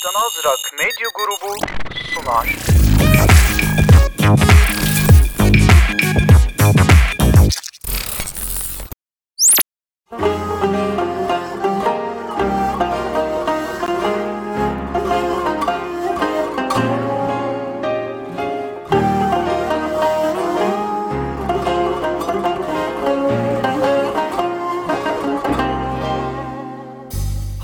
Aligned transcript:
Aşktan 0.00 0.20
Azrak 0.20 0.72
Medya 0.78 1.08
Grubu 1.14 1.54
sunar. 2.14 2.56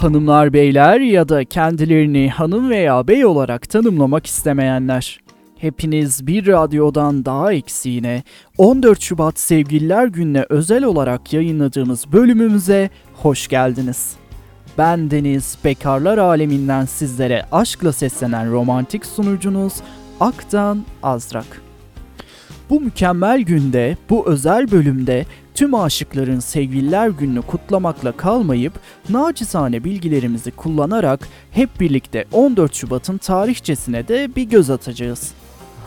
Hanımlar 0.07 0.53
beyler 0.53 1.01
ya 1.01 1.29
da 1.29 1.45
kendilerini 1.45 2.31
hanım 2.31 2.71
veya 2.71 3.09
bey 3.09 3.25
olarak 3.25 3.71
tanımlamak 3.71 4.27
istemeyenler. 4.27 5.21
Hepiniz 5.59 6.27
bir 6.27 6.47
radyodan 6.47 7.25
daha 7.25 7.53
eksiğine 7.53 8.23
14 8.59 9.01
Şubat 9.01 9.39
Sevgililer 9.39 10.07
Günü'ne 10.07 10.47
özel 10.49 10.85
olarak 10.85 11.33
yayınladığımız 11.33 12.13
bölümümüze 12.13 12.91
hoş 13.15 13.49
geldiniz. 13.49 14.17
Ben 14.79 15.11
Deniz, 15.11 15.59
bekarlar 15.65 16.19
aleminden 16.19 16.85
sizlere 16.85 17.47
aşkla 17.53 17.93
seslenen 17.93 18.53
romantik 18.53 19.07
sunucunuz 19.07 19.75
Aktan 20.21 20.85
Azrak. 21.03 21.63
Bu 22.71 22.81
mükemmel 22.81 23.41
günde, 23.41 23.97
bu 24.11 24.27
özel 24.27 24.71
bölümde 24.71 25.27
tüm 25.57 25.75
aşıkların 25.75 26.41
sevgililer 26.41 27.09
gününü 27.09 27.43
kutlamakla 27.43 28.13
kalmayıp 28.13 28.73
nacizane 29.09 29.85
bilgilerimizi 29.85 30.51
kullanarak 30.51 31.29
hep 31.51 31.81
birlikte 31.81 32.25
14 32.33 32.75
Şubat'ın 32.75 33.19
tarihçesine 33.19 34.09
de 34.09 34.37
bir 34.37 34.43
göz 34.43 34.71
atacağız. 34.71 35.33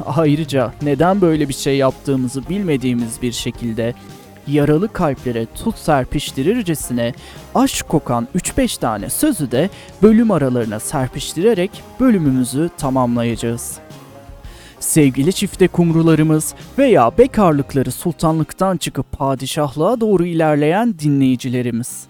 Ayrıca 0.06 0.74
neden 0.82 1.22
böyle 1.22 1.50
bir 1.50 1.54
şey 1.54 1.78
yaptığımızı 1.78 2.50
bilmediğimiz 2.50 3.22
bir 3.22 3.32
şekilde 3.32 3.94
yaralı 4.48 4.94
kalplere 4.94 5.46
tut 5.46 5.78
serpiştirircesine 5.78 7.14
aşk 7.56 7.90
kokan 7.90 8.28
3-5 8.36 8.80
tane 8.80 9.10
sözü 9.10 9.52
de 9.52 9.70
bölüm 10.02 10.32
aralarına 10.32 10.80
serpiştirerek 10.80 11.84
bölümümüzü 12.00 12.70
tamamlayacağız. 12.78 13.80
Sevgili 14.80 15.34
çifte 15.34 15.68
kumrularımız 15.68 16.54
veya 16.78 17.18
bekarlıkları 17.18 17.92
sultanlıktan 17.92 18.78
çıkıp 18.78 19.12
padişahlığa 19.12 20.02
doğru 20.02 20.26
ilerleyen 20.26 21.00
dinleyicilerimiz. 21.00 22.08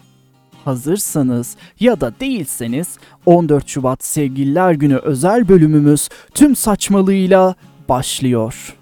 Hazırsanız 0.65 1.55
ya 1.79 2.01
da 2.01 2.13
değilseniz 2.19 2.97
14 3.25 3.67
Şubat 3.67 4.03
Sevgililer 4.03 4.73
Günü 4.73 4.95
özel 4.97 5.49
bölümümüz 5.49 6.09
tüm 6.33 6.55
saçmalığıyla 6.55 7.55
başlıyor. 7.89 8.78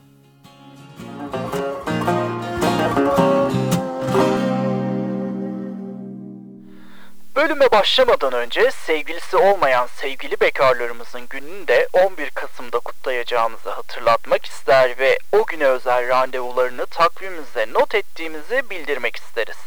Bölüme 7.38 7.72
başlamadan 7.72 8.34
önce 8.34 8.72
sevgilisi 8.72 9.38
olmayan 9.38 9.88
sevgili 9.96 10.40
bekarlarımızın 10.40 11.28
gününü 11.28 11.68
de 11.68 11.88
11 11.94 12.30
Kasım'da 12.30 12.80
kutlayacağımızı 12.80 13.70
hatırlatmak 13.70 14.46
ister 14.46 15.00
ve 15.00 15.18
o 15.32 15.46
güne 15.46 15.66
özel 15.66 16.08
randevularını 16.08 16.86
takvimimize 16.86 17.74
not 17.74 17.96
ettiğimizi 17.96 18.70
bildirmek 18.70 19.16
isteriz. 19.16 19.58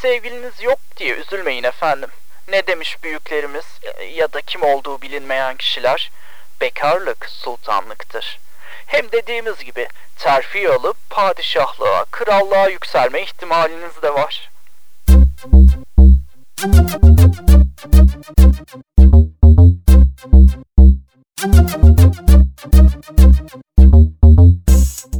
Sevgiliniz 0.00 0.62
yok 0.62 0.78
diye 0.96 1.14
üzülmeyin 1.14 1.64
efendim. 1.64 2.10
Ne 2.48 2.66
demiş 2.66 3.02
büyüklerimiz 3.02 3.66
ya 4.14 4.32
da 4.32 4.40
kim 4.40 4.62
olduğu 4.62 5.02
bilinmeyen 5.02 5.56
kişiler? 5.56 6.12
Bekarlık 6.60 7.26
sultanlıktır. 7.28 8.38
Hem 8.86 9.12
dediğimiz 9.12 9.64
gibi 9.64 9.88
terfi 10.18 10.70
alıp 10.70 10.96
padişahlığa, 11.10 12.04
krallığa 12.04 12.68
yükselme 12.68 13.22
ihtimaliniz 13.22 14.02
de 14.02 14.14
var. 14.14 14.53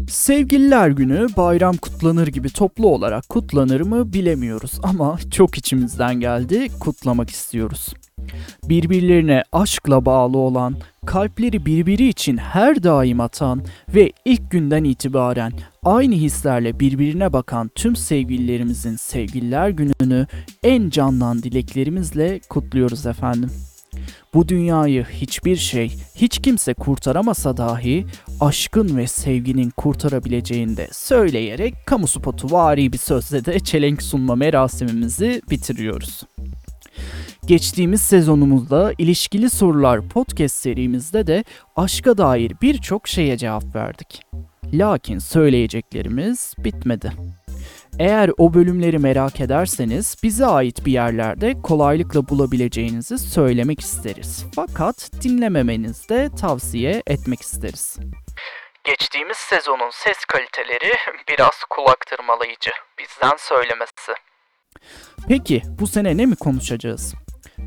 Sevgililer 0.08 0.88
günü 0.88 1.26
bayram 1.36 1.76
kutlanır 1.76 2.26
gibi 2.26 2.48
toplu 2.52 2.88
olarak 2.88 3.28
kutlanır 3.28 3.80
mı 3.80 4.12
bilemiyoruz 4.12 4.80
ama 4.82 5.18
çok 5.30 5.58
içimizden 5.58 6.20
geldi 6.20 6.68
kutlamak 6.80 7.30
istiyoruz. 7.30 7.94
Birbirlerine 8.68 9.42
aşkla 9.52 10.04
bağlı 10.04 10.38
olan, 10.38 10.76
kalpleri 11.06 11.66
birbiri 11.66 12.08
için 12.08 12.36
her 12.36 12.82
daim 12.82 13.20
atan 13.20 13.62
ve 13.94 14.12
ilk 14.24 14.50
günden 14.50 14.84
itibaren 14.84 15.52
aynı 15.84 16.14
hislerle 16.14 16.80
birbirine 16.80 17.32
bakan 17.32 17.70
tüm 17.74 17.96
sevgililerimizin 17.96 18.96
sevgililer 18.96 19.68
gününü 19.68 20.26
en 20.62 20.90
candan 20.90 21.42
dileklerimizle 21.42 22.40
kutluyoruz 22.48 23.06
efendim. 23.06 23.50
Bu 24.34 24.48
dünyayı 24.48 25.04
hiçbir 25.04 25.56
şey, 25.56 25.96
hiç 26.14 26.38
kimse 26.38 26.74
kurtaramasa 26.74 27.56
dahi 27.56 28.06
aşkın 28.40 28.96
ve 28.96 29.06
sevginin 29.06 29.70
kurtarabileceğini 29.70 30.76
de 30.76 30.88
söyleyerek 30.92 31.74
kamu 31.86 32.06
spotu 32.06 32.50
vari 32.50 32.92
bir 32.92 32.98
sözle 32.98 33.44
de 33.44 33.60
çelenk 33.60 34.02
sunma 34.02 34.34
merasimimizi 34.34 35.42
bitiriyoruz. 35.50 36.22
Geçtiğimiz 37.46 38.02
sezonumuzda 38.02 38.92
ilişkili 38.98 39.50
sorular 39.50 40.08
podcast 40.08 40.56
serimizde 40.56 41.26
de 41.26 41.44
aşka 41.76 42.18
dair 42.18 42.52
birçok 42.62 43.08
şeye 43.08 43.36
cevap 43.36 43.74
verdik. 43.74 44.22
Lakin 44.72 45.18
söyleyeceklerimiz 45.18 46.54
bitmedi. 46.58 47.12
Eğer 47.98 48.30
o 48.38 48.54
bölümleri 48.54 48.98
merak 48.98 49.40
ederseniz 49.40 50.16
bize 50.22 50.46
ait 50.46 50.86
bir 50.86 50.92
yerlerde 50.92 51.62
kolaylıkla 51.62 52.28
bulabileceğinizi 52.28 53.18
söylemek 53.18 53.80
isteriz. 53.80 54.44
Fakat 54.56 55.10
dinlememenizi 55.22 56.08
de 56.08 56.30
tavsiye 56.40 57.02
etmek 57.06 57.40
isteriz. 57.40 57.96
Geçtiğimiz 58.84 59.36
sezonun 59.36 59.90
ses 59.92 60.24
kaliteleri 60.24 60.92
biraz 61.28 61.64
kulak 61.70 62.06
tırmalayıcı. 62.06 62.70
Bizden 62.98 63.36
söylemesi. 63.38 64.12
Peki 65.28 65.62
bu 65.80 65.86
sene 65.86 66.16
ne 66.16 66.26
mi 66.26 66.36
konuşacağız? 66.36 67.14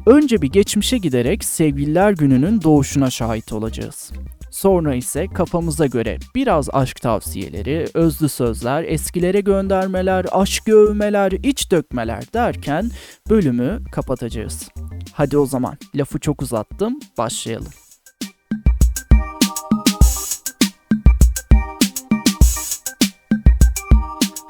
Önce 0.07 0.41
bir 0.41 0.47
geçmişe 0.47 0.97
giderek 0.97 1.43
Sevgililer 1.45 2.11
Günü'nün 2.11 2.61
doğuşuna 2.61 3.09
şahit 3.09 3.53
olacağız. 3.53 4.11
Sonra 4.51 4.95
ise 4.95 5.27
kafamıza 5.27 5.85
göre 5.85 6.17
biraz 6.35 6.69
aşk 6.73 7.01
tavsiyeleri, 7.01 7.87
özlü 7.93 8.29
sözler, 8.29 8.83
eskilere 8.83 9.41
göndermeler, 9.41 10.25
aşk 10.31 10.69
övmeler, 10.69 11.31
iç 11.31 11.71
dökmeler 11.71 12.23
derken 12.33 12.91
bölümü 13.29 13.79
kapatacağız. 13.91 14.69
Hadi 15.13 15.37
o 15.37 15.45
zaman 15.45 15.77
lafı 15.95 16.19
çok 16.19 16.41
uzattım, 16.41 16.99
başlayalım. 17.17 17.71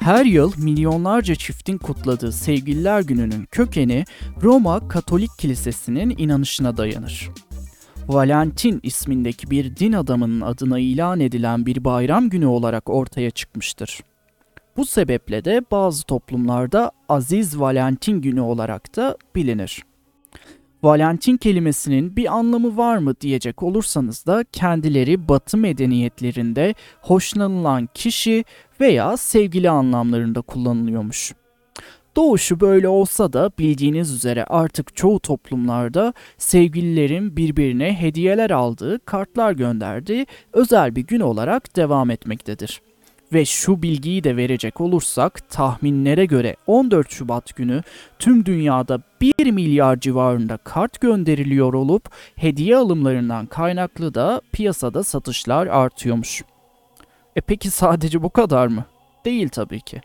Her 0.07 0.25
yıl 0.25 0.51
milyonlarca 0.57 1.35
çiftin 1.35 1.78
kutladığı 1.78 2.31
Sevgililer 2.31 3.01
Günü'nün 3.01 3.45
kökeni 3.45 4.06
Roma 4.41 4.88
Katolik 4.88 5.29
Kilisesi'nin 5.38 6.16
inanışına 6.18 6.78
dayanır. 6.78 7.29
Valentin 8.07 8.79
ismindeki 8.84 9.51
bir 9.51 9.75
din 9.75 9.94
adamının 9.94 10.41
adına 10.41 10.79
ilan 10.79 11.19
edilen 11.19 11.66
bir 11.66 11.85
bayram 11.85 12.29
günü 12.29 12.45
olarak 12.45 12.90
ortaya 12.90 13.31
çıkmıştır. 13.31 14.00
Bu 14.78 14.85
sebeple 14.85 15.45
de 15.45 15.62
bazı 15.72 16.03
toplumlarda 16.03 16.91
Aziz 17.09 17.59
Valentin 17.59 18.22
günü 18.22 18.41
olarak 18.41 18.95
da 18.95 19.18
bilinir. 19.35 19.84
Valentin 20.84 21.38
kelimesinin 21.38 22.16
bir 22.16 22.38
anlamı 22.38 22.78
var 22.78 22.97
mı 22.97 23.13
diyecek 23.22 23.63
olursanız 23.63 24.25
da 24.25 24.45
kendileri 24.51 25.27
Batı 25.27 25.57
medeniyetlerinde 25.57 26.74
hoşlanılan 27.01 27.89
kişi 27.94 28.44
veya 28.81 29.18
sevgili 29.18 29.69
anlamlarında 29.69 30.41
kullanılıyormuş. 30.41 31.33
Doğuşu 32.15 32.59
böyle 32.59 32.88
olsa 32.88 33.33
da 33.33 33.51
bildiğiniz 33.59 34.12
üzere 34.12 34.44
artık 34.44 34.95
çoğu 34.95 35.19
toplumlarda 35.19 36.13
sevgililerin 36.38 37.38
birbirine 37.38 38.01
hediyeler 38.01 38.50
aldığı, 38.50 39.06
kartlar 39.06 39.51
gönderdiği 39.51 40.27
özel 40.53 40.95
bir 40.95 41.07
gün 41.07 41.19
olarak 41.19 41.75
devam 41.75 42.09
etmektedir. 42.09 42.81
Ve 43.33 43.45
şu 43.45 43.81
bilgiyi 43.81 44.24
de 44.24 44.38
verecek 44.38 44.81
olursak 44.81 45.50
tahminlere 45.50 46.25
göre 46.25 46.56
14 46.68 47.12
Şubat 47.12 47.56
günü 47.56 47.81
tüm 48.19 48.45
dünyada 48.45 49.01
1 49.21 49.51
milyar 49.51 50.00
civarında 50.00 50.57
kart 50.57 51.01
gönderiliyor 51.01 51.73
olup 51.73 52.09
hediye 52.35 52.77
alımlarından 52.77 53.45
kaynaklı 53.45 54.13
da 54.13 54.41
piyasada 54.51 55.03
satışlar 55.03 55.68
artıyormuş. 55.68 56.44
E 57.38 57.42
peki 57.42 57.72
sadece 57.72 58.24
bu 58.24 58.30
kadar 58.30 58.68
mı? 58.68 58.86
Değil 59.25 59.50
tabii 59.50 59.81
ki. 59.81 60.01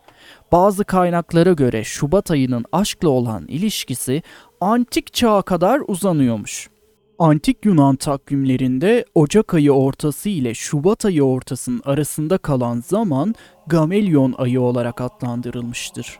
Bazı 0.53 0.85
kaynaklara 0.85 1.53
göre 1.53 1.85
Şubat 1.85 2.31
ayının 2.31 2.65
aşkla 2.73 3.09
olan 3.09 3.47
ilişkisi 3.47 4.23
antik 4.61 5.13
çağa 5.13 5.43
kadar 5.43 5.83
uzanıyormuş. 5.89 6.71
Antik 7.19 7.65
Yunan 7.65 7.97
takvimlerinde 7.97 9.05
Ocak 9.15 9.55
ayı 9.55 9.73
ortası 9.73 10.29
ile 10.29 10.55
Şubat 10.55 11.05
ayı 11.05 11.23
ortasının 11.23 11.83
arasında 11.85 12.39
kalan 12.39 12.81
zaman 12.81 13.35
Gamelyon 13.67 14.35
ayı 14.39 14.61
olarak 14.61 15.01
adlandırılmıştır. 15.01 16.19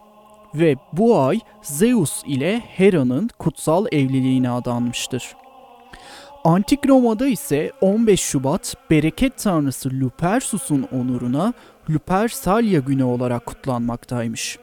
Ve 0.55 0.77
bu 0.93 1.21
ay 1.21 1.41
Zeus 1.63 2.23
ile 2.27 2.61
Hera'nın 2.61 3.31
kutsal 3.39 3.87
evliliğine 3.93 4.51
adanmıştır. 4.51 5.35
Antik 6.45 6.89
Roma'da 6.89 7.27
ise 7.27 7.73
15 7.81 8.21
Şubat 8.21 8.75
bereket 8.91 9.39
tanrısı 9.39 9.91
Lupersus'un 10.01 10.83
onuruna 10.93 11.53
Lupersalia 11.91 12.81
günü 12.81 13.05
olarak 13.05 13.47
kutlanmaktaymış. 13.47 14.59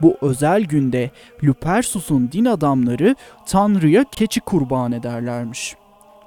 Bu 0.00 0.16
özel 0.22 0.64
günde 0.64 1.10
Lupersus'un 1.44 2.28
din 2.32 2.44
adamları 2.44 3.16
Tanrı'ya 3.46 4.04
keçi 4.04 4.40
kurban 4.40 4.92
ederlermiş. 4.92 5.76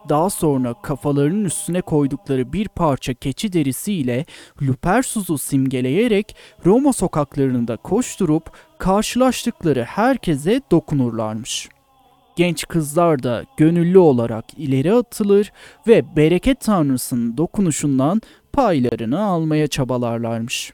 Daha 0.10 0.30
sonra 0.30 0.74
kafalarının 0.84 1.46
üstüne 1.46 1.82
koydukları 1.82 2.54
bir 2.54 2.68
parça 2.68 3.14
keçi 3.14 3.54
derisiyle 3.54 4.26
Lupersus'u 4.62 5.38
simgeleyerek 5.38 6.36
Roma 6.66 6.94
sokaklarında 6.94 7.78
koşturup 7.78 8.52
karşılaştıkları 8.78 9.84
herkese 9.84 10.62
dokunurlarmış. 10.72 11.70
Genç 12.36 12.68
kızlar 12.68 13.24
da 13.24 13.44
gönüllü 13.58 13.98
olarak 13.98 14.46
ileri 14.58 14.94
atılır 14.94 15.52
ve 15.88 16.16
bereket 16.16 16.60
tanrısının 16.60 17.38
dokunuşundan 17.38 18.22
paylarını 18.54 19.26
almaya 19.26 19.68
çabalarlarmış. 19.68 20.74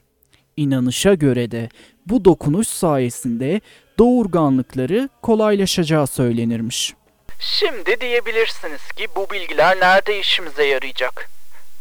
İnanışa 0.56 1.14
göre 1.14 1.50
de 1.50 1.68
bu 2.06 2.24
dokunuş 2.24 2.68
sayesinde 2.68 3.60
doğurganlıkları 3.98 5.08
kolaylaşacağı 5.22 6.06
söylenirmiş. 6.06 6.94
Şimdi 7.40 8.00
diyebilirsiniz 8.00 8.92
ki 8.96 9.06
bu 9.16 9.30
bilgiler 9.30 9.80
nerede 9.80 10.20
işimize 10.20 10.64
yarayacak? 10.64 11.28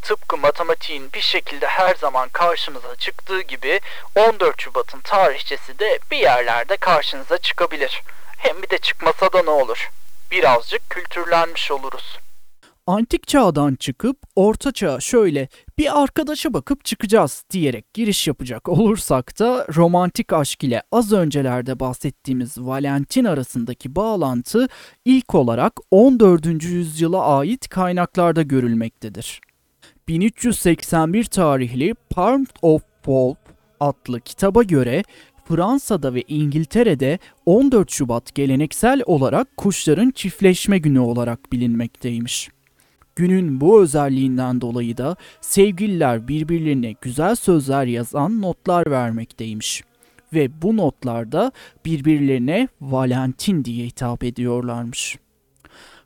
Tıpkı 0.01 0.37
matematiğin 0.37 1.13
bir 1.13 1.21
şekilde 1.21 1.67
her 1.67 1.95
zaman 1.95 2.29
karşımıza 2.29 2.95
çıktığı 2.95 3.41
gibi 3.41 3.79
14 4.15 4.61
Şubat'ın 4.61 4.99
tarihçesi 4.99 5.79
de 5.79 5.99
bir 6.11 6.17
yerlerde 6.17 6.77
karşınıza 6.77 7.37
çıkabilir. 7.37 8.01
Hem 8.39 8.61
bir 8.63 8.69
de 8.69 8.77
çıkmasa 8.77 9.33
da 9.33 9.43
ne 9.43 9.49
olur? 9.49 9.89
Birazcık 10.31 10.89
kültürlenmiş 10.89 11.71
oluruz. 11.71 12.19
Antik 12.87 13.27
çağdan 13.27 13.75
çıkıp 13.75 14.17
orta 14.35 14.71
çağa 14.71 14.99
şöyle 14.99 15.47
bir 15.77 16.03
arkadaşa 16.03 16.53
bakıp 16.53 16.85
çıkacağız 16.85 17.43
diyerek 17.51 17.93
giriş 17.93 18.27
yapacak 18.27 18.69
olursak 18.69 19.39
da 19.39 19.67
romantik 19.75 20.33
aşk 20.33 20.63
ile 20.63 20.83
az 20.91 21.13
öncelerde 21.13 21.79
bahsettiğimiz 21.79 22.57
Valentin 22.57 23.25
arasındaki 23.25 23.95
bağlantı 23.95 24.67
ilk 25.05 25.35
olarak 25.35 25.73
14. 25.91 26.45
yüzyıla 26.63 27.37
ait 27.37 27.69
kaynaklarda 27.69 28.41
görülmektedir. 28.41 29.41
1381 30.07 31.23
tarihli 31.23 31.93
Palm 32.09 32.45
of 32.61 32.81
Wolf 32.95 33.37
adlı 33.79 34.21
kitaba 34.21 34.63
göre 34.63 35.03
Fransa'da 35.49 36.13
ve 36.13 36.23
İngiltere'de 36.27 37.19
14 37.45 37.91
Şubat 37.91 38.35
geleneksel 38.35 39.01
olarak 39.05 39.57
kuşların 39.57 40.11
çiftleşme 40.11 40.77
günü 40.77 40.99
olarak 40.99 41.51
bilinmekteymiş. 41.51 42.49
Günün 43.15 43.61
bu 43.61 43.81
özelliğinden 43.81 44.61
dolayı 44.61 44.97
da 44.97 45.15
sevgililer 45.41 46.27
birbirlerine 46.27 46.95
güzel 47.01 47.35
sözler 47.35 47.85
yazan 47.85 48.41
notlar 48.41 48.91
vermekteymiş. 48.91 49.83
Ve 50.33 50.61
bu 50.61 50.77
notlarda 50.77 51.51
birbirlerine 51.85 52.67
Valentin 52.81 53.65
diye 53.65 53.85
hitap 53.85 54.23
ediyorlarmış. 54.23 55.17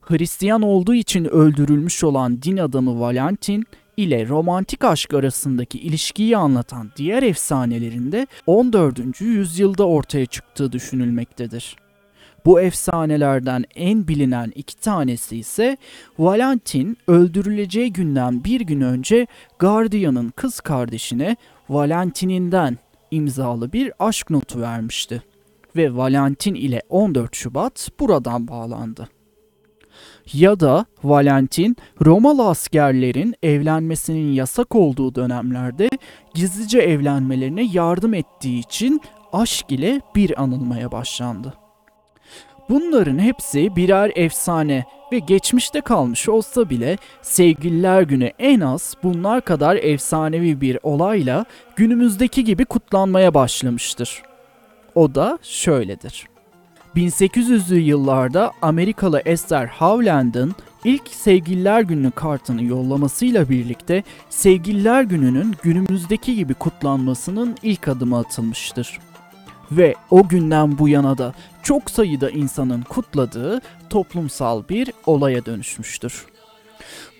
Hristiyan 0.01 0.61
olduğu 0.61 0.93
için 0.93 1.25
öldürülmüş 1.25 2.03
olan 2.03 2.41
din 2.41 2.57
adamı 2.57 2.99
Valentin 2.99 3.65
ile 3.97 4.27
romantik 4.27 4.83
aşk 4.83 5.13
arasındaki 5.13 5.79
ilişkiyi 5.79 6.37
anlatan 6.37 6.91
diğer 6.97 7.23
efsanelerinde 7.23 8.27
14. 8.47 9.21
yüzyılda 9.21 9.87
ortaya 9.87 10.25
çıktığı 10.25 10.71
düşünülmektedir. 10.71 11.75
Bu 12.45 12.61
efsanelerden 12.61 13.65
en 13.75 14.07
bilinen 14.07 14.51
iki 14.55 14.77
tanesi 14.77 15.37
ise 15.37 15.77
Valentin 16.19 16.97
öldürüleceği 17.07 17.93
günden 17.93 18.43
bir 18.43 18.61
gün 18.61 18.81
önce 18.81 19.27
Guardian'ın 19.59 20.29
kız 20.29 20.59
kardeşine 20.59 21.35
Valentin'inden 21.69 22.77
imzalı 23.11 23.73
bir 23.73 23.91
aşk 23.99 24.29
notu 24.29 24.61
vermişti. 24.61 25.23
Ve 25.75 25.95
Valentin 25.95 26.55
ile 26.55 26.81
14 26.89 27.35
Şubat 27.35 27.89
buradan 27.99 28.47
bağlandı. 28.47 29.09
Ya 30.33 30.59
da 30.59 30.85
Valentin 31.03 31.77
Romalı 32.05 32.47
askerlerin 32.47 33.35
evlenmesinin 33.43 34.33
yasak 34.33 34.75
olduğu 34.75 35.15
dönemlerde 35.15 35.89
gizlice 36.33 36.79
evlenmelerine 36.79 37.63
yardım 37.73 38.13
ettiği 38.13 38.59
için 38.59 39.01
aşk 39.33 39.71
ile 39.71 40.01
bir 40.15 40.41
anılmaya 40.41 40.91
başlandı. 40.91 41.53
Bunların 42.69 43.19
hepsi 43.19 43.75
birer 43.75 44.11
efsane 44.15 44.85
ve 45.11 45.19
geçmişte 45.19 45.81
kalmış 45.81 46.29
olsa 46.29 46.69
bile 46.69 46.97
Sevgililer 47.21 48.01
Günü 48.01 48.31
en 48.39 48.59
az 48.59 48.95
bunlar 49.03 49.41
kadar 49.41 49.75
efsanevi 49.75 50.61
bir 50.61 50.79
olayla 50.83 51.45
günümüzdeki 51.75 52.43
gibi 52.43 52.65
kutlanmaya 52.65 53.33
başlamıştır. 53.33 54.23
O 54.95 55.15
da 55.15 55.39
şöyledir. 55.41 56.32
1800'lü 56.95 57.75
yıllarda 57.79 58.51
Amerikalı 58.61 59.21
Esther 59.25 59.67
Howland'ın 59.67 60.55
ilk 60.83 61.07
Sevgililer 61.07 61.81
Günü 61.81 62.11
kartını 62.11 62.63
yollamasıyla 62.63 63.49
birlikte 63.49 64.03
Sevgililer 64.29 65.03
Günü'nün 65.03 65.55
günümüzdeki 65.63 66.35
gibi 66.35 66.53
kutlanmasının 66.53 67.55
ilk 67.63 67.87
adımı 67.87 68.17
atılmıştır 68.17 68.99
ve 69.71 69.95
o 70.11 70.27
günden 70.27 70.77
bu 70.77 70.89
yana 70.89 71.17
da 71.17 71.33
çok 71.63 71.91
sayıda 71.91 72.29
insanın 72.29 72.81
kutladığı 72.81 73.61
toplumsal 73.89 74.63
bir 74.69 74.91
olaya 75.05 75.45
dönüşmüştür. 75.45 76.32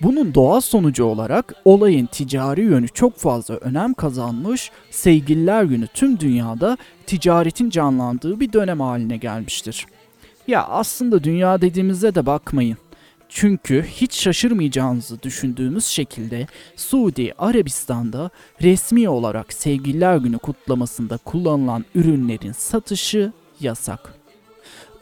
Bunun 0.02 0.34
doğal 0.34 0.62
sonucu 0.62 1.04
olarak 1.06 1.54
olayın 1.66 2.06
ticari 2.06 2.62
yönü 2.62 2.88
çok 2.88 3.18
fazla 3.18 3.56
önem 3.56 3.94
kazanmış, 3.94 4.72
Sevgililer 4.92 5.64
Günü 5.64 5.88
tüm 5.88 6.20
dünyada 6.20 6.78
ticaretin 7.06 7.70
canlandığı 7.70 8.40
bir 8.40 8.54
dönem 8.54 8.80
haline 8.80 9.18
gelmiştir. 9.18 9.86
Ya 10.48 10.64
aslında 10.64 11.24
dünya 11.24 11.62
dediğimizde 11.62 12.16
de 12.16 12.26
bakmayın. 12.26 12.78
Çünkü 13.30 13.84
hiç 13.84 14.14
şaşırmayacağınızı 14.14 15.24
düşündüğümüz 15.24 15.86
şekilde 15.86 16.48
Suudi 16.76 17.34
Arabistan'da 17.38 18.30
resmi 18.62 19.10
olarak 19.10 19.54
Sevgililer 19.54 20.18
Günü 20.18 20.38
kutlamasında 20.38 21.18
kullanılan 21.18 21.86
ürünlerin 21.96 22.52
satışı 22.52 23.32
yasak. 23.60 24.23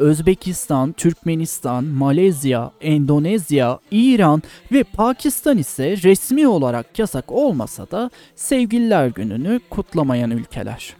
Özbekistan, 0.01 0.91
Türkmenistan, 0.91 1.86
Malezya, 1.86 2.72
Endonezya, 2.81 3.79
İran 3.91 4.43
ve 4.72 4.84
Pakistan 4.84 5.58
ise 5.58 5.98
resmi 6.03 6.48
olarak 6.48 7.00
yasak 7.00 7.31
olmasa 7.31 7.91
da 7.91 8.10
Sevgililer 8.36 9.08
Günü'nü 9.08 9.60
kutlamayan 9.70 10.31
ülkeler. 10.31 10.96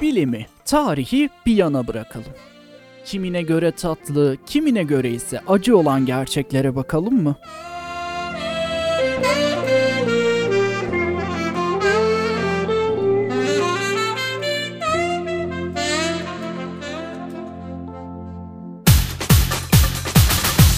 Bilimi, 0.00 0.46
tarihi 0.64 1.30
bir 1.46 1.54
yana 1.54 1.86
bırakalım. 1.86 2.49
Kimine 3.04 3.42
göre 3.42 3.72
tatlı, 3.72 4.36
kimine 4.46 4.82
göre 4.82 5.10
ise 5.10 5.40
acı 5.48 5.78
olan 5.78 6.06
gerçeklere 6.06 6.76
bakalım 6.76 7.22
mı? 7.22 7.36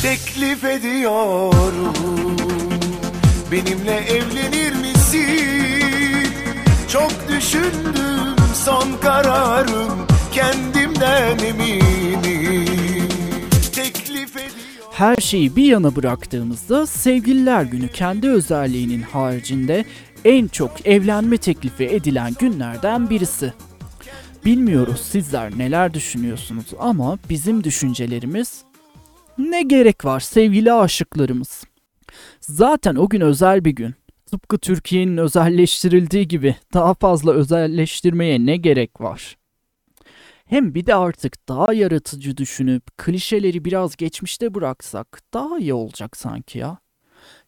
Teklif 0.02 0.64
ediyorum 0.64 1.96
Benimle 3.52 3.96
evlenir 3.96 4.72
misin? 4.72 6.32
Çok 6.88 7.12
düşündüm 7.28 8.36
son 8.54 9.00
kararım 9.02 10.06
Her 14.90 15.16
şeyi 15.16 15.56
bir 15.56 15.64
yana 15.64 15.96
bıraktığımızda 15.96 16.86
Sevgililer 16.86 17.62
Günü 17.62 17.88
kendi 17.88 18.28
özelliğinin 18.30 19.02
haricinde 19.02 19.84
en 20.24 20.48
çok 20.48 20.86
evlenme 20.86 21.36
teklifi 21.36 21.84
edilen 21.84 22.32
günlerden 22.38 23.10
birisi. 23.10 23.52
Bilmiyoruz 24.44 25.00
sizler 25.00 25.58
neler 25.58 25.94
düşünüyorsunuz 25.94 26.66
ama 26.78 27.18
bizim 27.30 27.64
düşüncelerimiz 27.64 28.64
ne 29.38 29.62
gerek 29.62 30.04
var 30.04 30.20
sevgili 30.20 30.72
aşıklarımız? 30.72 31.64
Zaten 32.40 32.94
o 32.94 33.08
gün 33.08 33.20
özel 33.20 33.64
bir 33.64 33.70
gün. 33.70 33.94
Tıpkı 34.26 34.58
Türkiye'nin 34.58 35.16
özelleştirildiği 35.16 36.28
gibi 36.28 36.56
daha 36.74 36.94
fazla 36.94 37.32
özelleştirmeye 37.32 38.46
ne 38.46 38.56
gerek 38.56 39.00
var? 39.00 39.36
Hem 40.52 40.74
bir 40.74 40.86
de 40.86 40.94
artık 40.94 41.48
daha 41.48 41.72
yaratıcı 41.72 42.36
düşünüp 42.36 42.98
klişeleri 42.98 43.64
biraz 43.64 43.96
geçmişte 43.96 44.54
bıraksak 44.54 45.20
daha 45.34 45.58
iyi 45.58 45.74
olacak 45.74 46.16
sanki 46.16 46.58
ya. 46.58 46.78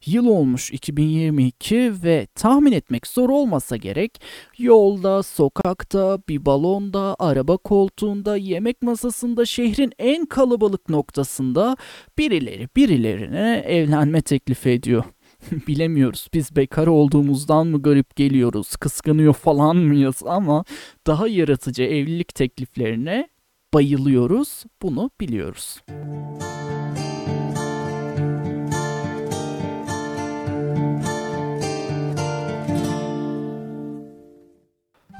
Yıl 0.05 0.27
olmuş 0.27 0.71
2022 0.71 2.03
ve 2.03 2.27
tahmin 2.35 2.71
etmek 2.71 3.07
zor 3.07 3.29
olmasa 3.29 3.77
gerek 3.77 4.21
yolda, 4.57 5.23
sokakta, 5.23 6.19
bir 6.29 6.45
balonda, 6.45 7.15
araba 7.19 7.57
koltuğunda, 7.57 8.37
yemek 8.37 8.81
masasında, 8.81 9.45
şehrin 9.45 9.91
en 9.99 10.25
kalabalık 10.25 10.89
noktasında 10.89 11.77
birileri 12.17 12.69
birilerine 12.75 13.63
evlenme 13.67 14.21
teklifi 14.21 14.69
ediyor. 14.69 15.03
Bilemiyoruz 15.67 16.27
biz 16.33 16.55
bekar 16.55 16.87
olduğumuzdan 16.87 17.67
mı 17.67 17.81
garip 17.81 18.15
geliyoruz, 18.15 18.75
kıskanıyor 18.75 19.33
falan 19.33 19.77
mıyız 19.77 20.21
ama 20.25 20.65
daha 21.07 21.27
yaratıcı 21.27 21.83
evlilik 21.83 22.35
tekliflerine 22.35 23.29
bayılıyoruz, 23.73 24.63
bunu 24.81 25.11
biliyoruz. 25.21 25.79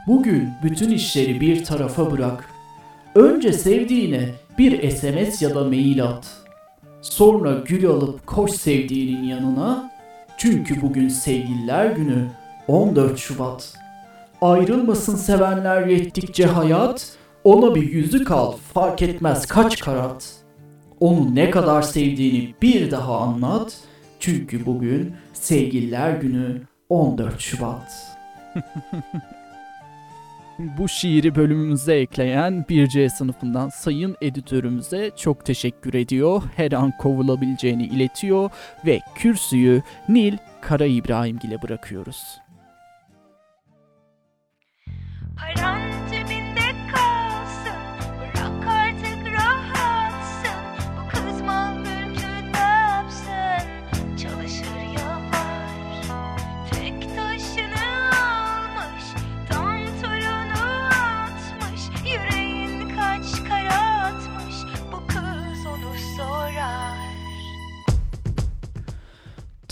Bugün 0.07 0.49
bütün 0.63 0.91
işleri 0.91 1.41
bir 1.41 1.63
tarafa 1.63 2.11
bırak. 2.11 2.49
Önce 3.15 3.53
sevdiğine 3.53 4.29
bir 4.57 4.91
SMS 4.91 5.41
ya 5.41 5.55
da 5.55 5.63
mail 5.63 6.03
at. 6.03 6.45
Sonra 7.01 7.53
gül 7.65 7.87
alıp 7.87 8.27
koş 8.27 8.51
sevdiğinin 8.51 9.23
yanına. 9.23 9.94
Çünkü 10.37 10.81
bugün 10.81 11.07
sevgililer 11.07 11.85
günü 11.85 12.27
14 12.67 13.17
Şubat. 13.17 13.73
Ayrılmasın 14.41 15.15
sevenler 15.15 15.87
yettikçe 15.87 16.45
hayat. 16.45 17.17
Ona 17.43 17.75
bir 17.75 17.91
yüzük 17.91 18.31
al 18.31 18.53
fark 18.73 19.01
etmez 19.01 19.45
kaç 19.45 19.79
karat. 19.79 20.33
Onu 20.99 21.35
ne 21.35 21.49
kadar 21.49 21.81
sevdiğini 21.81 22.55
bir 22.61 22.91
daha 22.91 23.17
anlat. 23.17 23.77
Çünkü 24.19 24.65
bugün 24.65 25.15
sevgililer 25.33 26.11
günü 26.11 26.61
14 26.89 27.39
Şubat. 27.39 28.17
Bu 30.59 30.89
şiiri 30.89 31.35
bölümümüze 31.35 31.95
ekleyen 31.95 32.65
1C 32.69 33.09
sınıfından 33.09 33.69
sayın 33.69 34.15
editörümüze 34.21 35.11
çok 35.15 35.45
teşekkür 35.45 35.93
ediyor. 35.93 36.43
Her 36.55 36.71
an 36.71 36.97
kovulabileceğini 36.97 37.85
iletiyor 37.85 38.49
ve 38.85 38.99
kürsüyü 39.15 39.81
Nil 40.09 40.37
Kara 40.61 40.85
İbrahim 40.85 41.39
ile 41.43 41.61
bırakıyoruz. 41.61 42.37
Paran 45.37 45.84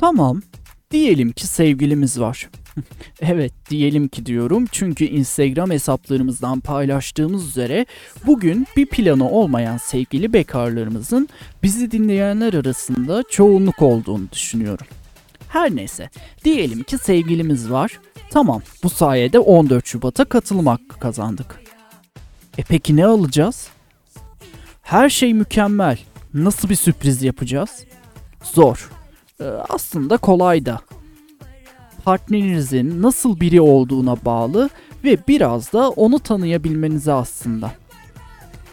Tamam, 0.03 0.41
diyelim 0.91 1.31
ki 1.31 1.47
sevgilimiz 1.47 2.19
var. 2.19 2.49
evet, 3.21 3.53
diyelim 3.69 4.07
ki 4.07 4.25
diyorum 4.25 4.65
çünkü 4.71 5.05
Instagram 5.05 5.71
hesaplarımızdan 5.71 6.59
paylaştığımız 6.59 7.47
üzere 7.47 7.85
bugün 8.25 8.67
bir 8.77 8.85
planı 8.85 9.29
olmayan 9.29 9.77
sevgili 9.77 10.33
bekarlarımızın 10.33 11.29
bizi 11.63 11.91
dinleyenler 11.91 12.53
arasında 12.53 13.23
çoğunluk 13.29 13.81
olduğunu 13.81 14.31
düşünüyorum. 14.31 14.87
Her 15.49 15.75
neyse, 15.75 16.09
diyelim 16.43 16.83
ki 16.83 16.97
sevgilimiz 16.97 17.71
var. 17.71 17.99
Tamam, 18.29 18.61
bu 18.83 18.89
sayede 18.89 19.39
14 19.39 19.87
Şubat'a 19.87 20.25
katılım 20.25 20.67
hakkı 20.67 20.99
kazandık. 20.99 21.61
E 22.57 22.63
peki 22.63 22.95
ne 22.95 23.05
alacağız? 23.05 23.67
Her 24.81 25.09
şey 25.09 25.33
mükemmel. 25.33 25.97
Nasıl 26.33 26.69
bir 26.69 26.75
sürpriz 26.75 27.23
yapacağız? 27.23 27.83
Zor. 28.43 28.89
Ee, 29.43 29.47
aslında 29.69 30.17
kolay 30.17 30.65
da. 30.65 30.79
Partnerinizin 32.05 33.01
nasıl 33.01 33.39
biri 33.39 33.61
olduğuna 33.61 34.25
bağlı 34.25 34.69
ve 35.03 35.17
biraz 35.27 35.73
da 35.73 35.89
onu 35.89 36.19
tanıyabilmenize 36.19 37.13
aslında. 37.13 37.71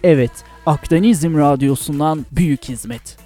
Evet, 0.02 0.30
Akdenizm 0.66 1.38
Radyosu'ndan 1.38 2.26
büyük 2.32 2.64
hizmet. 2.64 3.16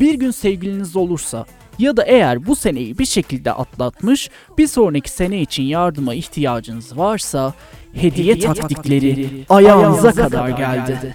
Bir 0.00 0.14
gün 0.14 0.30
sevgiliniz 0.30 0.96
olursa 0.96 1.46
ya 1.78 1.96
da 1.96 2.04
eğer 2.04 2.46
bu 2.46 2.56
seneyi 2.56 2.98
bir 2.98 3.04
şekilde 3.04 3.52
atlatmış, 3.52 4.30
bir 4.58 4.66
sonraki 4.66 5.10
sene 5.10 5.40
için 5.40 5.62
yardıma 5.62 6.14
ihtiyacınız 6.14 6.98
varsa 6.98 7.54
hediye, 7.92 8.38
taktikleri, 8.38 9.44
ayağınıza, 9.48 10.12
kadar, 10.12 10.48
geldi. 10.48 11.14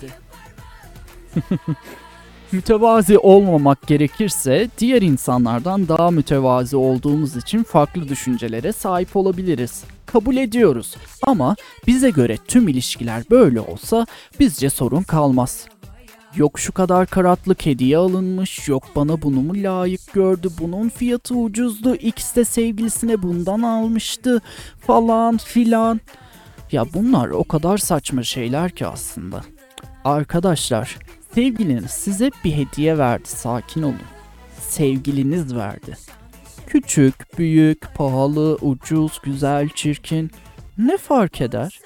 Mütevazi 2.51 3.17
olmamak 3.17 3.87
gerekirse 3.87 4.69
diğer 4.77 5.01
insanlardan 5.01 5.87
daha 5.87 6.11
mütevazi 6.11 6.77
olduğumuz 6.77 7.35
için 7.35 7.63
farklı 7.63 8.09
düşüncelere 8.09 8.71
sahip 8.71 9.15
olabiliriz. 9.15 9.83
Kabul 10.05 10.37
ediyoruz 10.37 10.95
ama 11.23 11.55
bize 11.87 12.09
göre 12.09 12.37
tüm 12.47 12.67
ilişkiler 12.67 13.23
böyle 13.29 13.59
olsa 13.59 14.05
bizce 14.39 14.69
sorun 14.69 15.03
kalmaz. 15.03 15.67
Yok 16.35 16.59
şu 16.59 16.71
kadar 16.71 17.07
karatlık 17.07 17.65
hediye 17.65 17.97
alınmış, 17.97 18.67
yok 18.67 18.83
bana 18.95 19.21
bunu 19.21 19.41
mu 19.41 19.53
layık 19.55 20.13
gördü, 20.13 20.49
bunun 20.59 20.89
fiyatı 20.89 21.35
ucuzdu, 21.35 21.95
X 21.95 22.35
de 22.35 22.45
sevgilisine 22.45 23.21
bundan 23.21 23.61
almıştı 23.61 24.41
falan 24.87 25.37
filan. 25.37 26.01
Ya 26.71 26.85
bunlar 26.93 27.27
o 27.27 27.43
kadar 27.43 27.77
saçma 27.77 28.23
şeyler 28.23 28.71
ki 28.71 28.87
aslında. 28.87 29.41
Arkadaşlar, 30.03 30.97
sevgiliniz 31.35 31.91
size 31.91 32.31
bir 32.43 32.53
hediye 32.53 32.97
verdi, 32.97 33.29
sakin 33.29 33.81
olun. 33.83 34.01
Sevgiliniz 34.59 35.55
verdi. 35.55 35.97
Küçük, 36.67 37.37
büyük, 37.37 37.95
pahalı, 37.95 38.55
ucuz, 38.61 39.19
güzel, 39.23 39.69
çirkin 39.69 40.31
ne 40.77 40.97
fark 40.97 41.41
eder? 41.41 41.79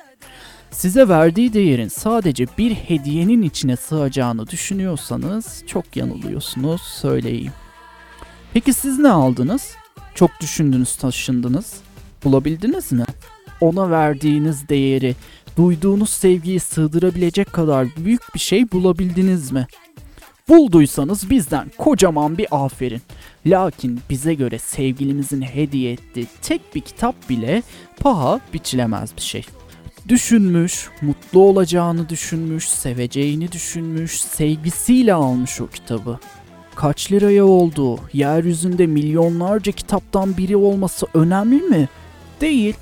Size 0.71 1.09
verdiği 1.09 1.53
değerin 1.53 1.87
sadece 1.87 2.45
bir 2.57 2.75
hediyenin 2.75 3.41
içine 3.41 3.75
sığacağını 3.75 4.47
düşünüyorsanız 4.47 5.63
çok 5.67 5.95
yanılıyorsunuz 5.95 6.81
söyleyeyim. 6.81 7.53
Peki 8.53 8.73
siz 8.73 8.99
ne 8.99 9.09
aldınız? 9.09 9.71
Çok 10.15 10.31
düşündünüz, 10.41 10.95
taşındınız. 10.95 11.81
Bulabildiniz 12.23 12.91
mi? 12.91 13.05
Ona 13.61 13.91
verdiğiniz 13.91 14.69
değeri, 14.69 15.15
duyduğunuz 15.59 16.09
sevgiyi 16.09 16.59
sığdırabilecek 16.59 17.53
kadar 17.53 17.87
büyük 17.97 18.35
bir 18.35 18.39
şey 18.39 18.71
bulabildiniz 18.71 19.51
mi? 19.51 19.67
Bulduysanız 20.49 21.29
bizden 21.29 21.71
kocaman 21.77 22.37
bir 22.37 22.47
aferin. 22.51 23.01
Lakin 23.45 23.99
bize 24.09 24.33
göre 24.33 24.59
sevgilimizin 24.59 25.41
hediye 25.41 25.91
ettiği 25.91 26.27
tek 26.41 26.75
bir 26.75 26.81
kitap 26.81 27.29
bile 27.29 27.63
paha 27.99 28.39
biçilemez 28.53 29.15
bir 29.15 29.21
şey. 29.21 29.45
Düşünmüş, 30.07 30.89
mutlu 31.01 31.39
olacağını 31.39 32.09
düşünmüş, 32.09 32.69
seveceğini 32.69 33.51
düşünmüş, 33.51 34.21
sevgisiyle 34.21 35.13
almış 35.13 35.61
o 35.61 35.67
kitabı. 35.67 36.19
Kaç 36.75 37.11
liraya 37.11 37.45
olduğu, 37.45 37.99
yeryüzünde 38.13 38.87
milyonlarca 38.87 39.71
kitaptan 39.71 40.37
biri 40.37 40.57
olması 40.57 41.07
önemli 41.13 41.61
mi? 41.61 41.89
Değil. 42.41 42.75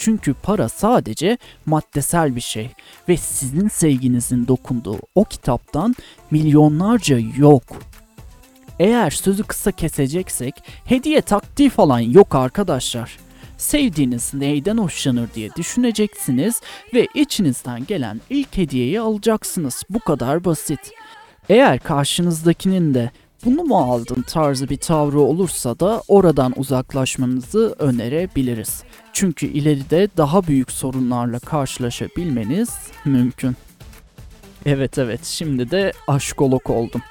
Çünkü 0.00 0.34
para 0.34 0.68
sadece 0.68 1.38
maddesel 1.66 2.36
bir 2.36 2.40
şey 2.40 2.70
ve 3.08 3.16
sizin 3.16 3.68
sevginizin 3.68 4.46
dokunduğu 4.46 4.98
o 5.14 5.24
kitaptan 5.24 5.94
milyonlarca 6.30 7.18
yok. 7.36 7.62
Eğer 8.78 9.10
sözü 9.10 9.42
kısa 9.42 9.72
keseceksek 9.72 10.54
hediye 10.84 11.20
taktiği 11.20 11.70
falan 11.70 11.98
yok 12.00 12.34
arkadaşlar. 12.34 13.18
Sevdiğiniz 13.58 14.34
neyden 14.34 14.76
hoşlanır 14.76 15.28
diye 15.34 15.50
düşüneceksiniz 15.56 16.60
ve 16.94 17.06
içinizden 17.14 17.86
gelen 17.86 18.20
ilk 18.30 18.56
hediyeyi 18.56 19.00
alacaksınız. 19.00 19.82
Bu 19.90 20.00
kadar 20.00 20.44
basit. 20.44 20.92
Eğer 21.48 21.78
karşınızdakinin 21.78 22.94
de 22.94 23.10
bunu 23.44 23.62
mu 23.62 23.78
aldın 23.78 24.22
tarzı 24.22 24.68
bir 24.68 24.76
tavrı 24.76 25.20
olursa 25.20 25.80
da 25.80 26.02
oradan 26.08 26.52
uzaklaşmanızı 26.56 27.74
önerebiliriz. 27.78 28.82
Çünkü 29.12 29.46
ileride 29.46 30.08
daha 30.16 30.46
büyük 30.46 30.72
sorunlarla 30.72 31.38
karşılaşabilmeniz 31.38 32.70
mümkün. 33.04 33.56
Evet 34.66 34.98
evet 34.98 35.24
şimdi 35.24 35.70
de 35.70 35.92
aşkolog 36.08 36.70
oldum. 36.70 37.02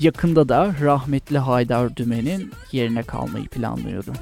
Yakında 0.00 0.48
da 0.48 0.74
rahmetli 0.80 1.38
Haydar 1.38 1.96
Dümen'in 1.96 2.52
yerine 2.72 3.02
kalmayı 3.02 3.48
planlıyorum. 3.48 4.14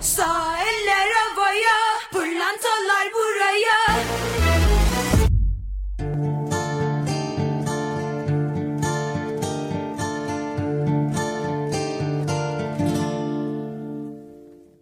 Sağ 0.00 0.49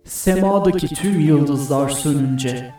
Semadaki 0.09 0.89
tüm 0.89 1.21
yıldızlar 1.21 1.89
sönünce, 1.89 2.75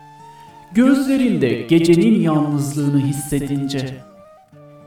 gözlerinde 0.71 1.61
gecenin 1.61 2.21
yalnızlığını 2.21 2.99
hissedince, 2.99 3.95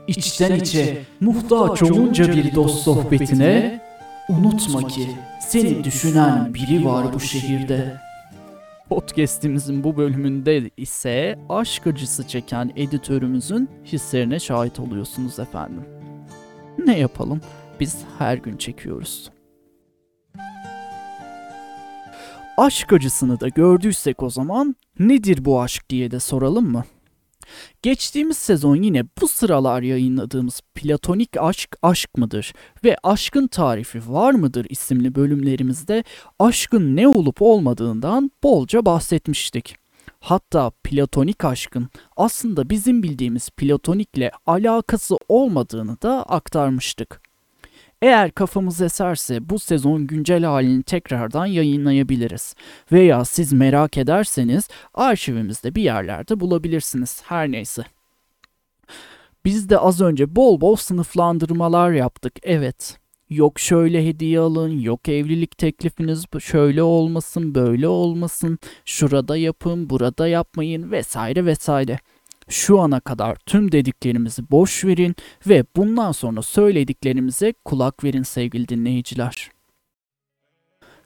içten 0.07 0.55
içe 0.55 1.01
muhtaç 1.19 1.83
olunca 1.83 2.35
bir 2.35 2.55
dost 2.55 2.83
sohbetine, 2.83 3.81
unutma 4.29 4.87
ki 4.87 5.07
seni 5.41 5.83
düşünen 5.83 6.53
biri 6.53 6.85
var 6.85 7.13
bu 7.13 7.19
şehirde. 7.19 7.97
Podcast'imizin 8.89 9.83
bu 9.83 9.97
bölümünde 9.97 10.69
ise 10.77 11.39
aşk 11.49 11.87
acısı 11.87 12.27
çeken 12.27 12.71
editörümüzün 12.75 13.69
hislerine 13.85 14.39
şahit 14.39 14.79
oluyorsunuz 14.79 15.39
efendim. 15.39 15.83
Ne 16.85 16.99
yapalım? 16.99 17.41
Biz 17.79 17.97
her 18.19 18.37
gün 18.37 18.57
çekiyoruz. 18.57 19.32
Aşk 22.57 22.93
acısını 22.93 23.39
da 23.39 23.47
gördüysek 23.47 24.23
o 24.23 24.29
zaman 24.29 24.75
nedir 24.99 25.45
bu 25.45 25.61
aşk 25.61 25.89
diye 25.89 26.11
de 26.11 26.19
soralım 26.19 26.71
mı? 26.71 26.83
Geçtiğimiz 27.81 28.37
sezon 28.37 28.75
yine 28.75 29.03
bu 29.21 29.27
sıralar 29.27 29.81
yayınladığımız 29.81 30.61
Platonik 30.75 31.29
Aşk 31.37 31.77
Aşk 31.81 32.17
mıdır 32.17 32.53
ve 32.83 32.97
Aşkın 33.03 33.47
Tarifi 33.47 34.01
Var 34.07 34.33
mıdır 34.33 34.65
isimli 34.69 35.15
bölümlerimizde 35.15 36.03
aşkın 36.39 36.95
ne 36.95 37.07
olup 37.07 37.41
olmadığından 37.41 38.31
bolca 38.43 38.85
bahsetmiştik. 38.85 39.75
Hatta 40.19 40.71
platonik 40.83 41.45
aşkın 41.45 41.89
aslında 42.17 42.69
bizim 42.69 43.03
bildiğimiz 43.03 43.49
platonikle 43.49 44.31
alakası 44.45 45.15
olmadığını 45.27 46.01
da 46.01 46.23
aktarmıştık. 46.23 47.22
Eğer 48.03 48.31
kafamız 48.31 48.81
eserse 48.81 49.49
bu 49.49 49.59
sezon 49.59 50.07
güncel 50.07 50.43
halini 50.43 50.83
tekrardan 50.83 51.45
yayınlayabiliriz. 51.45 52.55
Veya 52.91 53.25
siz 53.25 53.53
merak 53.53 53.97
ederseniz 53.97 54.69
arşivimizde 54.93 55.75
bir 55.75 55.81
yerlerde 55.81 56.39
bulabilirsiniz. 56.39 57.21
Her 57.25 57.51
neyse. 57.51 57.83
Biz 59.45 59.69
de 59.69 59.77
az 59.77 60.01
önce 60.01 60.35
bol 60.35 60.61
bol 60.61 60.75
sınıflandırmalar 60.75 61.91
yaptık. 61.91 62.33
Evet. 62.43 62.97
Yok 63.29 63.59
şöyle 63.59 64.07
hediye 64.07 64.39
alın, 64.39 64.79
yok 64.79 65.09
evlilik 65.09 65.57
teklifiniz 65.57 66.25
şöyle 66.39 66.83
olmasın, 66.83 67.55
böyle 67.55 67.87
olmasın, 67.87 68.59
şurada 68.85 69.37
yapın, 69.37 69.89
burada 69.89 70.27
yapmayın 70.27 70.91
vesaire 70.91 71.45
vesaire. 71.45 71.99
Şu 72.49 72.79
ana 72.79 72.99
kadar 72.99 73.35
tüm 73.35 73.71
dediklerimizi 73.71 74.51
boş 74.51 74.85
verin 74.85 75.15
ve 75.47 75.65
bundan 75.75 76.11
sonra 76.11 76.41
söylediklerimize 76.41 77.53
kulak 77.65 78.03
verin 78.03 78.23
sevgili 78.23 78.67
dinleyiciler. 78.67 79.51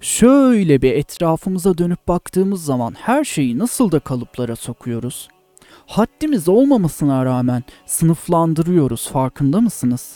Şöyle 0.01 0.81
bir 0.81 0.93
etrafımıza 0.93 1.77
dönüp 1.77 2.07
baktığımız 2.07 2.65
zaman 2.65 2.93
her 2.99 3.23
şeyi 3.23 3.59
nasıl 3.59 3.91
da 3.91 3.99
kalıplara 3.99 4.55
sokuyoruz. 4.55 5.27
Haddimiz 5.85 6.49
olmamasına 6.49 7.25
rağmen 7.25 7.63
sınıflandırıyoruz 7.85 9.09
farkında 9.09 9.61
mısınız? 9.61 10.15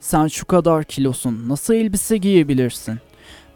Sen 0.00 0.26
şu 0.26 0.46
kadar 0.46 0.84
kilosun 0.84 1.48
nasıl 1.48 1.74
elbise 1.74 2.16
giyebilirsin? 2.16 2.98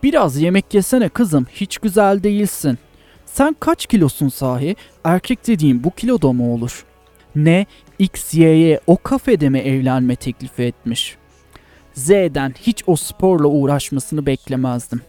Biraz 0.03 0.41
yemek 0.41 0.75
yesene 0.75 1.09
kızım 1.09 1.47
hiç 1.53 1.79
güzel 1.79 2.23
değilsin. 2.23 2.79
Sen 3.33 3.57
kaç 3.61 3.87
kilosun 3.87 4.29
sahi? 4.29 4.77
Erkek 5.05 5.47
dediğin 5.47 5.85
bu 5.85 5.91
kiloda 5.91 6.33
mı 6.33 6.53
olur? 6.53 6.85
Ne 7.35 7.67
X, 7.99 8.35
Y'ye 8.35 8.81
o 8.87 8.97
kafede 8.97 9.49
mi 9.49 9.59
evlenme 9.59 10.17
teklifi 10.17 10.63
etmiş? 10.63 11.17
Z'den 11.95 12.55
hiç 12.61 12.83
o 12.87 12.97
sporla 12.97 13.49
uğraşmasını 13.49 14.27
beklemezdim. 14.27 15.01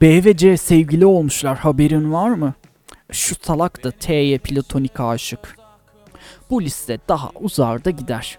B 0.00 0.24
ve 0.24 0.36
C 0.36 0.56
sevgili 0.56 1.06
olmuşlar 1.06 1.58
haberin 1.58 2.12
var 2.12 2.30
mı? 2.30 2.54
Şu 3.12 3.34
salak 3.42 3.84
da 3.84 3.90
T'ye 3.90 4.38
platonik 4.38 5.00
aşık. 5.00 5.56
Bu 6.50 6.62
liste 6.62 6.98
daha 7.08 7.30
uzar 7.40 7.84
da 7.84 7.90
gider. 7.90 8.36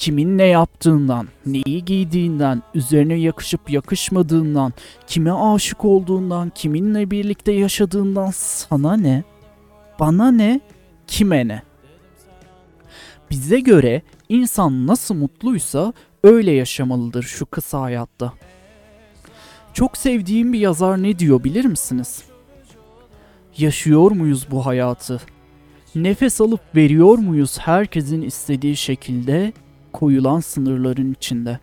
Kimin 0.00 0.38
ne 0.38 0.46
yaptığından, 0.46 1.28
neyi 1.46 1.84
giydiğinden, 1.84 2.62
üzerine 2.74 3.14
yakışıp 3.14 3.70
yakışmadığından, 3.70 4.72
kime 5.06 5.32
aşık 5.32 5.84
olduğundan, 5.84 6.52
kiminle 6.54 7.10
birlikte 7.10 7.52
yaşadığından 7.52 8.30
sana 8.34 8.96
ne? 8.96 9.24
Bana 9.98 10.30
ne? 10.30 10.60
Kime 11.06 11.48
ne? 11.48 11.62
Bize 13.30 13.60
göre 13.60 14.02
insan 14.28 14.86
nasıl 14.86 15.14
mutluysa 15.14 15.92
öyle 16.24 16.50
yaşamalıdır 16.50 17.22
şu 17.22 17.46
kısa 17.46 17.80
hayatta. 17.80 18.32
Çok 19.74 19.96
sevdiğim 19.96 20.52
bir 20.52 20.58
yazar 20.58 21.02
ne 21.02 21.18
diyor 21.18 21.44
bilir 21.44 21.64
misiniz? 21.64 22.22
Yaşıyor 23.58 24.10
muyuz 24.10 24.46
bu 24.50 24.66
hayatı? 24.66 25.20
Nefes 25.94 26.40
alıp 26.40 26.60
veriyor 26.76 27.18
muyuz 27.18 27.58
herkesin 27.58 28.22
istediği 28.22 28.76
şekilde 28.76 29.52
koyulan 29.92 30.40
sınırların 30.40 31.12
içinde? 31.12 31.58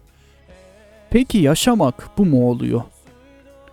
Peki 1.10 1.38
yaşamak 1.38 2.10
bu 2.18 2.26
mu 2.26 2.50
oluyor? 2.50 2.82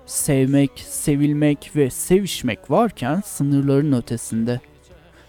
Sevmek, 0.06 0.70
sevilmek 0.76 1.70
ve 1.76 1.90
sevişmek 1.90 2.70
varken 2.70 3.22
sınırların 3.26 3.92
ötesinde. 3.92 4.60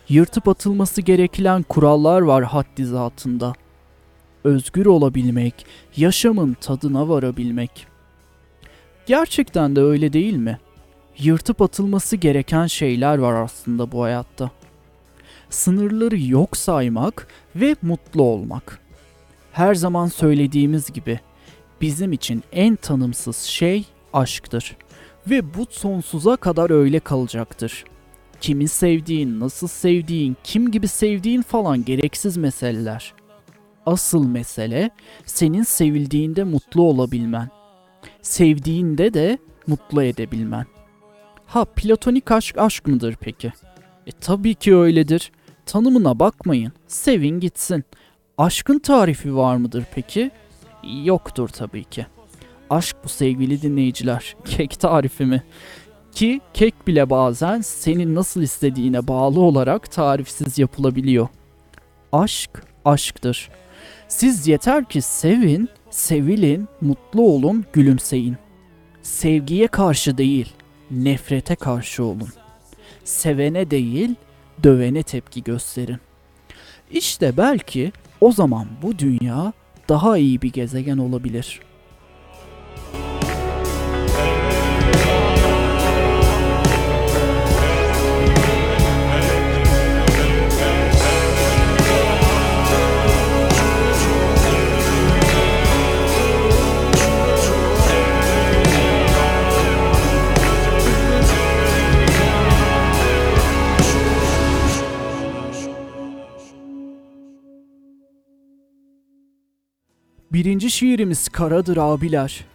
Yırtıp 0.10 0.48
atılması 0.48 1.02
gereken 1.02 1.64
kurallar 1.64 2.22
var 2.22 2.44
haddi 2.44 2.86
zatında. 2.86 3.54
Özgür 4.44 4.86
olabilmek, 4.86 5.66
yaşamın 5.98 6.54
tadına 6.54 7.10
varabilmek. 7.10 7.88
Gerçekten 9.06 9.76
de 9.76 9.82
öyle 9.82 10.14
değil 10.14 10.36
mi? 10.36 10.60
Yırtıp 11.20 11.62
atılması 11.62 12.16
gereken 12.16 12.68
şeyler 12.68 13.18
var 13.18 13.34
aslında 13.34 13.92
bu 13.92 14.04
hayatta. 14.04 14.52
Sınırları 15.50 16.20
yok 16.20 16.58
saymak 16.58 17.28
ve 17.56 17.76
mutlu 17.82 18.24
olmak. 18.24 18.85
Her 19.56 19.76
zaman 19.76 20.08
söylediğimiz 20.08 20.94
gibi 20.94 21.20
bizim 21.82 22.12
için 22.12 22.44
en 22.52 22.76
tanımsız 22.76 23.38
şey 23.38 23.86
aşktır 24.13 24.78
ve 25.30 25.54
bu 25.54 25.65
sonsuza 25.70 26.36
kadar 26.36 26.70
öyle 26.70 27.00
kalacaktır. 27.00 27.86
Kimi 28.41 28.68
sevdiğin, 28.68 29.39
nasıl 29.39 29.68
sevdiğin, 29.68 30.38
kim 30.44 30.72
gibi 30.72 30.88
sevdiğin 30.88 31.41
falan 31.41 31.86
gereksiz 31.86 32.38
meseleler. 32.38 33.13
Asıl 33.86 34.28
mesele 34.28 34.89
senin 35.26 35.63
sevildiğinde 35.63 36.44
mutlu 36.44 36.84
olabilmen. 36.84 37.50
Sevdiğinde 38.22 39.13
de 39.13 39.38
mutlu 39.68 40.04
edebilmen. 40.04 40.65
Ha 41.46 41.65
platonik 41.65 42.32
aşk 42.32 42.58
aşk 42.58 42.88
mıdır 42.88 43.15
peki? 43.20 43.54
E 44.08 44.12
tabii 44.12 44.56
ki 44.56 44.76
öyledir. 44.76 45.32
Tanımına 45.65 46.20
bakmayın. 46.20 46.72
Sevin 46.88 47.39
gitsin. 47.39 47.84
Aşkın 48.38 48.80
tarifi 48.80 49.36
var 49.36 49.56
mıdır 49.56 49.86
peki? 49.95 50.32
Yoktur 51.04 51.50
tabii 51.50 51.84
ki. 51.84 52.06
Aşk 52.69 52.98
bu 53.04 53.10
sevgili 53.10 53.62
dinleyiciler. 53.62 54.36
Kek 54.45 54.80
tarifi 54.80 55.26
mi? 55.26 55.43
Ki 56.12 56.41
kek 56.54 56.88
bile 56.88 57.10
bazen 57.10 57.62
senin 57.62 58.15
nasıl 58.15 58.41
istediğine 58.41 59.08
bağlı 59.08 59.39
olarak 59.39 59.91
tarifsiz 59.91 60.58
yapılabiliyor. 60.58 61.28
Aşk 62.12 62.63
aşktır. 62.86 63.50
Siz 64.08 64.48
yeter 64.48 64.86
ki 64.86 65.02
sevin, 65.02 65.69
sevilin, 65.89 66.67
mutlu 66.82 67.21
olun, 67.21 67.65
gülümseyin. 67.74 68.38
Sevgiye 69.02 69.67
karşı 69.67 70.17
değil, 70.17 70.54
nefrete 70.91 71.56
karşı 71.56 72.04
olun. 72.04 72.30
Sevene 73.04 73.71
değil, 73.71 74.15
dövene 74.63 75.04
tepki 75.04 75.43
gösterin. 75.43 76.00
İşte 76.91 77.38
belki 77.38 77.91
o 78.26 78.32
zaman 78.32 78.68
bu 78.82 79.00
dünya 79.00 79.54
daha 79.90 80.18
iyi 80.18 80.42
bir 80.42 80.52
gezegen 80.52 80.98
olabilir.'' 80.98 81.75
Birinci 110.36 110.71
şiirimiz 110.71 111.28
karadır 111.28 111.78
abiler. 111.78 112.45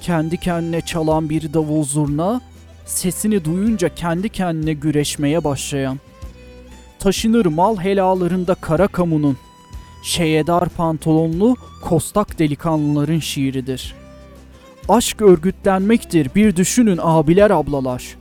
Kendi 0.00 0.36
kendine 0.36 0.80
çalan 0.80 1.30
bir 1.30 1.52
davul 1.54 1.84
zurna, 1.84 2.40
sesini 2.86 3.44
duyunca 3.44 3.94
kendi 3.94 4.28
kendine 4.28 4.72
güreşmeye 4.72 5.44
başlayan. 5.44 5.98
Taşınır 6.98 7.46
mal 7.46 7.76
helalarında 7.76 8.54
kara 8.54 8.86
kamunun, 8.86 9.36
şeyedar 10.04 10.68
pantolonlu 10.68 11.56
kostak 11.82 12.38
delikanlıların 12.38 13.18
şiiridir. 13.18 13.94
Aşk 14.88 15.22
örgütlenmektir 15.22 16.34
bir 16.34 16.56
düşünün 16.56 16.98
abiler 17.02 17.50
ablalar. 17.50 18.16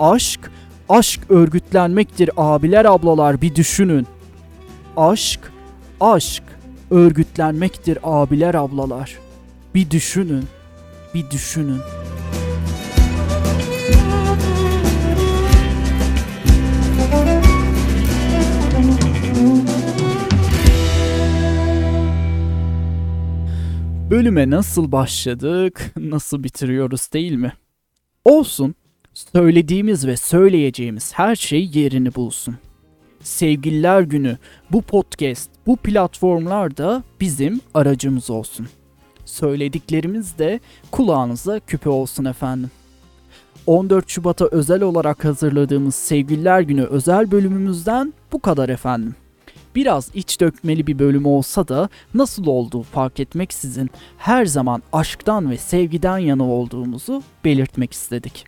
Aşk, 0.00 0.50
aşk 0.88 1.20
örgütlenmektir 1.30 2.30
abiler 2.36 2.84
ablalar 2.84 3.40
bir 3.40 3.54
düşünün. 3.54 4.06
Aşk, 4.96 5.40
aşk 6.00 6.42
örgütlenmektir 6.92 7.98
abiler 8.02 8.54
ablalar. 8.54 9.18
Bir 9.74 9.90
düşünün, 9.90 10.44
bir 11.14 11.30
düşünün. 11.30 11.80
Bölüme 24.10 24.50
nasıl 24.50 24.92
başladık, 24.92 25.94
nasıl 25.96 26.44
bitiriyoruz 26.44 27.12
değil 27.12 27.32
mi? 27.32 27.52
Olsun, 28.24 28.74
söylediğimiz 29.14 30.06
ve 30.06 30.16
söyleyeceğimiz 30.16 31.12
her 31.14 31.36
şey 31.36 31.70
yerini 31.74 32.14
bulsun. 32.14 32.56
Sevgililer 33.22 34.00
günü 34.00 34.38
bu 34.70 34.82
podcast, 34.82 35.50
bu 35.66 35.76
platformlarda 35.76 37.02
bizim 37.20 37.60
aracımız 37.74 38.30
olsun. 38.30 38.68
Söylediklerimiz 39.24 40.38
de 40.38 40.60
kulağınıza 40.90 41.60
küpe 41.60 41.90
olsun 41.90 42.24
efendim. 42.24 42.70
14 43.66 44.08
Şubat'a 44.08 44.48
özel 44.50 44.82
olarak 44.82 45.24
hazırladığımız 45.24 45.94
Sevgililer 45.94 46.60
Günü 46.60 46.84
özel 46.84 47.30
bölümümüzden 47.30 48.12
bu 48.32 48.40
kadar 48.40 48.68
efendim. 48.68 49.14
Biraz 49.74 50.10
iç 50.14 50.40
dökmeli 50.40 50.86
bir 50.86 50.98
bölüm 50.98 51.26
olsa 51.26 51.68
da 51.68 51.88
nasıl 52.14 52.46
olduğu 52.46 52.82
fark 52.82 53.20
etmeksizin 53.20 53.90
her 54.18 54.46
zaman 54.46 54.82
aşktan 54.92 55.50
ve 55.50 55.58
sevgiden 55.58 56.18
yana 56.18 56.44
olduğumuzu 56.44 57.22
belirtmek 57.44 57.92
istedik. 57.92 58.44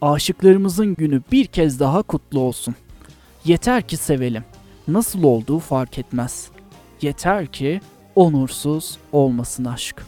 Aşıklarımızın 0.00 0.94
günü 0.94 1.22
bir 1.32 1.46
kez 1.46 1.80
daha 1.80 2.02
kutlu 2.02 2.40
olsun. 2.40 2.74
Yeter 3.44 3.82
ki 3.82 3.96
sevelim. 3.96 4.44
Nasıl 4.88 5.22
olduğu 5.22 5.58
fark 5.58 5.98
etmez. 5.98 6.48
Yeter 7.02 7.46
ki 7.46 7.80
onursuz 8.14 8.98
olmasın 9.12 9.64
aşk. 9.64 10.02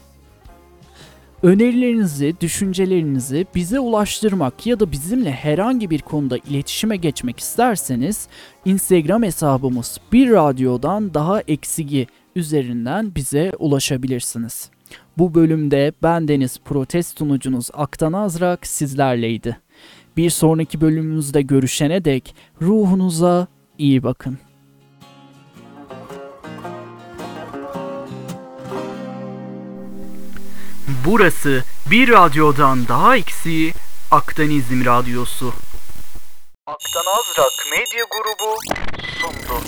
Önerilerinizi, 1.42 2.35
düşüncelerinizi 2.40 3.47
bize 3.55 3.81
ulaştırmak 3.81 4.66
ya 4.66 4.81
da 4.81 4.92
bizimle 4.92 5.33
herhangi 5.33 5.90
bir 5.90 6.01
konuda 6.01 6.38
iletişime 6.38 6.97
geçmek 6.97 7.40
isterseniz 7.40 8.29
Instagram 8.64 9.23
hesabımız 9.23 9.99
bir 10.12 10.31
radyodan 10.31 11.14
daha 11.14 11.40
eksigi 11.40 12.07
üzerinden 12.37 13.14
bize 13.14 13.53
ulaşabilirsiniz. 13.59 14.70
Bu 15.18 15.35
bölümde 15.35 15.92
ben 16.03 16.29
Deniz 16.29 16.59
Protest 16.64 17.18
sunucunuz 17.18 17.68
Aktan 17.73 18.12
Azrak 18.12 18.66
sizlerleydi. 18.66 19.63
Bir 20.16 20.31
sonraki 20.31 20.81
bölümümüzde 20.81 21.42
görüşene 21.42 22.05
dek 22.05 22.35
ruhunuza 22.62 23.46
iyi 23.79 24.03
bakın. 24.03 24.38
Burası 31.07 31.64
bir 31.90 32.09
radyodan 32.09 32.88
daha 32.88 33.16
eksi 33.16 33.72
Akdenizm 34.11 34.85
Radyosu. 34.85 35.53
Aktan 36.66 37.05
Azrak 37.18 37.53
Medya 37.70 38.05
Grubu 38.11 38.57
sundu. 39.20 39.64